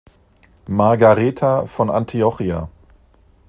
[0.67, 2.69] Margareta von Antiochia.